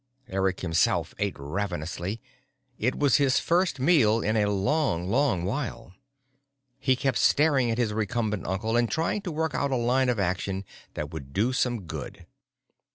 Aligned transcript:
Eric 0.27 0.61
himself 0.61 1.13
ate 1.19 1.35
ravenously: 1.37 2.19
it 2.79 2.95
was 2.97 3.17
his 3.17 3.37
first 3.39 3.79
meal 3.79 4.19
in 4.19 4.35
a 4.35 4.49
long, 4.51 5.07
long 5.07 5.43
while. 5.45 5.93
He 6.79 6.95
kept 6.95 7.19
staring 7.19 7.69
at 7.69 7.77
his 7.77 7.93
recumbent 7.93 8.47
uncle 8.47 8.75
and 8.75 8.89
trying 8.89 9.21
to 9.21 9.31
work 9.31 9.53
out 9.53 9.69
a 9.69 9.75
line 9.75 10.09
of 10.09 10.19
action 10.19 10.65
that 10.95 11.11
would 11.11 11.33
do 11.33 11.53
some 11.53 11.83
good. 11.83 12.25